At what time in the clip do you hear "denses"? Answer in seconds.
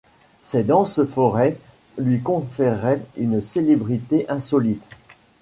0.63-1.05